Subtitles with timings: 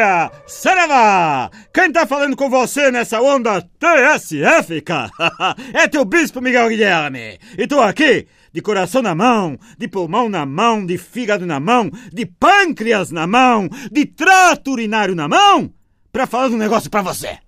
[0.00, 0.32] aleluia!
[0.46, 1.50] Saravá!
[1.72, 5.10] Quem tá falando com você nessa onda TSF, cara?
[5.72, 7.38] é teu bispo Miguel Guilherme.
[7.56, 11.90] E tô aqui, de coração na mão, de pulmão na mão, de fígado na mão,
[12.12, 15.72] de pâncreas na mão, de trato urinário na mão,
[16.10, 17.38] pra falar um negócio pra você.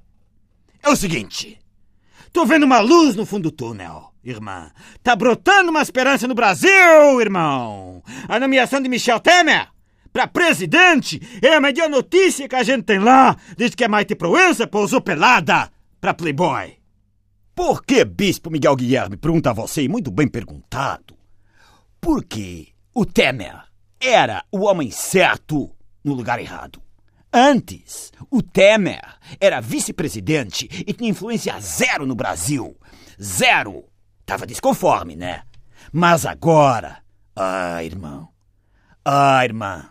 [0.82, 1.58] É o seguinte,
[2.32, 4.70] tô vendo uma luz no fundo do túnel, irmã.
[5.02, 8.02] Tá brotando uma esperança no Brasil, irmão.
[8.28, 9.72] A nomeação de Michel Temer
[10.12, 14.14] para presidente é a melhor notícia que a gente tem lá desde que a Maite
[14.14, 16.76] Proença pousou pelada para Playboy.
[17.54, 19.16] Por que, Bispo Miguel Guilherme?
[19.16, 21.16] Pergunta a você, muito bem perguntado.
[22.00, 23.62] Porque o Temer
[24.00, 25.70] era o homem certo
[26.04, 26.82] no lugar errado.
[27.32, 29.02] Antes, o Temer
[29.40, 32.76] era vice-presidente e tinha influência zero no Brasil.
[33.20, 33.84] Zero.
[34.26, 35.42] Tava desconforme, né?
[35.90, 36.98] Mas agora.
[37.34, 38.28] Ah, irmão.
[39.04, 39.88] Ah, irmã.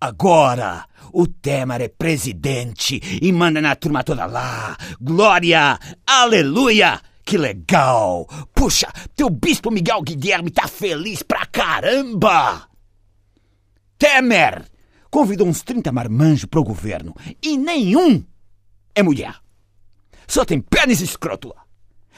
[0.00, 4.76] Agora, o Temer é presidente e manda na turma toda lá.
[5.00, 5.78] Glória!
[6.06, 7.00] Aleluia!
[7.24, 8.26] Que legal!
[8.54, 12.68] Puxa, teu bispo Miguel Guilherme tá feliz pra caramba!
[13.98, 14.64] Temer
[15.10, 18.22] convidou uns 30 marmanjos pro governo e nenhum
[18.94, 19.34] é mulher.
[20.28, 21.54] Só tem pênis escroto.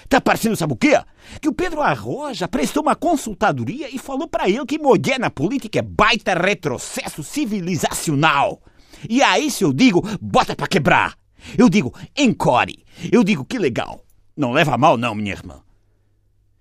[0.08, 1.00] Tá parecendo, sabe o quê?
[1.40, 5.78] Que o Pedro Arroja prestou uma consultadoria e falou para ele que mulher na política
[5.78, 8.60] é baita retrocesso civilizacional.
[9.08, 11.16] E aí, se eu digo, bota pra quebrar.
[11.56, 12.84] Eu digo, encore.
[13.12, 14.04] Eu digo, que legal.
[14.36, 15.60] Não leva mal, não, minha irmã.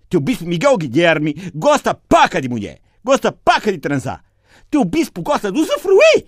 [0.08, 2.80] Teu bispo Miguel Guilherme gosta paca de mulher.
[3.04, 4.24] Gosta paca de transar.
[4.70, 6.26] Teu bispo gosta de usufruir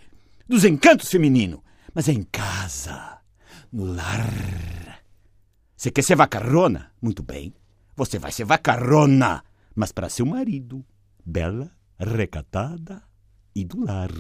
[0.49, 1.61] dos encantos femininos.
[1.95, 3.19] Mas é em casa,
[3.73, 4.70] no lar.
[5.81, 6.93] Você quer ser vacarrona?
[7.01, 7.55] Muito bem.
[7.97, 9.43] Você vai ser vacarrona,
[9.75, 10.85] mas para seu marido.
[11.25, 13.03] Bela, recatada
[13.55, 14.11] e do lar.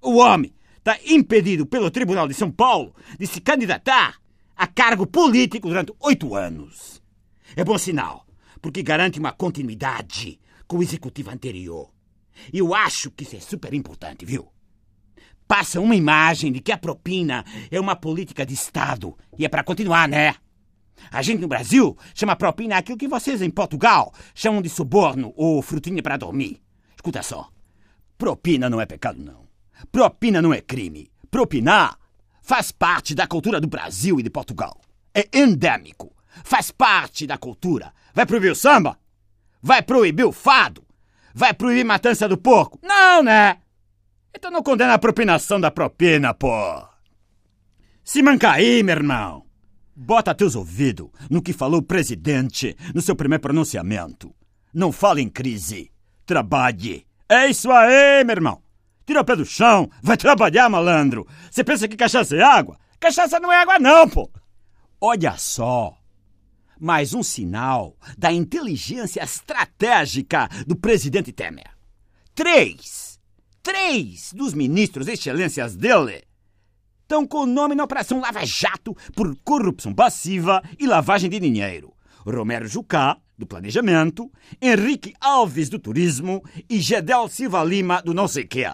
[0.00, 4.20] O homem está impedido pelo Tribunal de São Paulo de se candidatar
[4.54, 7.02] a cargo político durante oito anos.
[7.56, 8.24] É bom sinal,
[8.62, 10.38] porque garante uma continuidade
[10.68, 11.90] com o executivo anterior.
[12.52, 14.46] E eu acho que isso é super importante, viu?
[15.48, 19.18] Passa uma imagem de que a propina é uma política de Estado.
[19.36, 20.36] E é para continuar, né?
[21.10, 25.62] A gente no Brasil chama propina aquilo que vocês em Portugal chamam de suborno ou
[25.62, 26.60] frutinha para dormir.
[26.94, 27.48] Escuta só.
[28.16, 29.46] Propina não é pecado, não.
[29.90, 31.10] Propina não é crime.
[31.30, 31.98] Propinar
[32.42, 34.80] faz parte da cultura do Brasil e de Portugal.
[35.14, 36.14] É endêmico.
[36.42, 37.92] Faz parte da cultura.
[38.12, 38.98] Vai proibir o samba?
[39.62, 40.84] Vai proibir o fado?
[41.34, 42.78] Vai proibir matança do porco?
[42.82, 43.58] Não, né?
[44.34, 46.50] Então não condena a propinação da propina, pô.
[48.04, 49.44] Se manca aí, meu irmão.
[49.96, 54.34] Bota teus ouvidos no que falou o presidente no seu primeiro pronunciamento.
[54.72, 55.92] Não fale em crise.
[56.26, 57.06] Trabalhe.
[57.28, 58.62] É isso aí, meu irmão.
[59.06, 59.88] Tira o pé do chão.
[60.02, 61.26] Vai trabalhar, malandro.
[61.48, 62.76] Você pensa que cachaça é água?
[62.98, 64.28] Cachaça não é água, não, pô.
[65.00, 65.96] Olha só.
[66.80, 71.70] Mais um sinal da inteligência estratégica do presidente Temer.
[72.34, 73.20] Três.
[73.62, 76.24] Três dos ministros excelências dele
[77.04, 81.94] estão com o nome na Operação Lava Jato por corrupção passiva e lavagem de dinheiro.
[82.26, 88.44] Romero Jucá, do Planejamento, Henrique Alves, do Turismo e Gedel Silva Lima, do não sei
[88.44, 88.72] quê.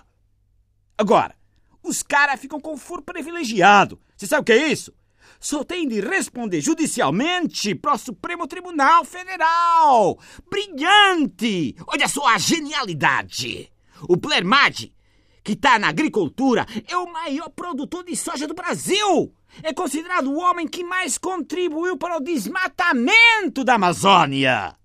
[0.96, 1.34] Agora,
[1.82, 3.98] os caras ficam com foro privilegiado.
[4.16, 4.92] Você sabe o que é isso?
[5.41, 10.18] Só tem de responder judicialmente para o Supremo Tribunal Federal.
[10.48, 11.74] Brilhante!
[11.86, 13.72] Olha só a genialidade!
[14.03, 14.92] O Plermade
[15.50, 19.34] que está na agricultura, é o maior produtor de soja do Brasil.
[19.64, 24.76] É considerado o homem que mais contribuiu para o desmatamento da Amazônia.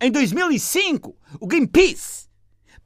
[0.00, 2.28] Em 2005, o Greenpeace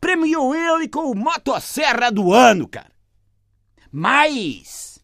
[0.01, 2.91] premiou ele com o Motosserra do Ano, cara.
[3.93, 4.99] Mas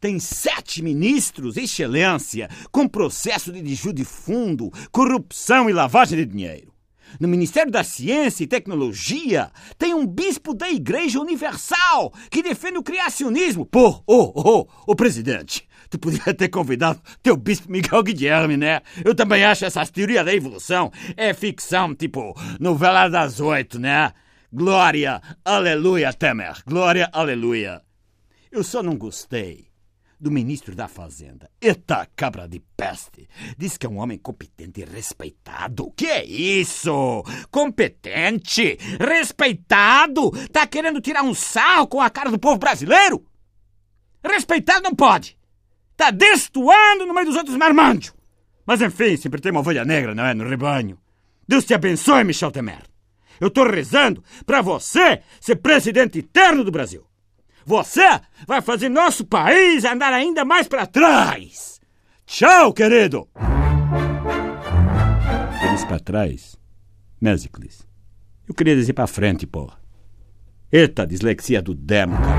[0.00, 6.72] tem sete ministros, excelência, com processo de desvio de fundo, corrupção e lavagem de dinheiro.
[7.20, 12.82] No Ministério da Ciência e Tecnologia tem um bispo da Igreja Universal que defende o
[12.82, 13.66] criacionismo.
[13.66, 18.80] Pô, ô, ô, ô, presidente, tu podia ter convidado teu bispo Miguel Guilherme, né?
[19.04, 24.12] Eu também acho essas teorias da evolução é ficção, tipo novela das oito, né?
[24.52, 26.62] Glória, aleluia, Temer.
[26.66, 27.82] Glória, aleluia.
[28.50, 29.68] Eu só não gostei
[30.20, 31.50] do ministro da Fazenda.
[31.60, 33.28] Eita cabra de peste!
[33.56, 35.92] Diz que é um homem competente e respeitado.
[35.96, 37.22] Que é isso?
[37.50, 38.78] Competente?
[38.98, 40.30] Respeitado?
[40.48, 43.24] Tá querendo tirar um sarro com a cara do povo brasileiro?
[44.24, 45.38] Respeitado não pode.
[45.96, 48.14] Tá destoando no meio dos outros marmanjos.
[48.66, 50.34] Mas enfim, sempre tem uma ovelha negra, não é?
[50.34, 50.98] No rebanho.
[51.46, 52.82] Deus te abençoe, Michel Temer.
[53.40, 57.07] Eu tô rezando para você ser presidente eterno do Brasil.
[57.68, 58.00] Você
[58.46, 61.78] vai fazer nosso país andar ainda mais para trás.
[62.24, 63.28] Tchau, querido!
[65.62, 66.56] Ele disse para trás.
[67.20, 67.86] Mesicles.
[68.48, 69.78] Eu queria dizer para frente, porra.
[70.72, 72.37] Eita, dislexia do demo, cara.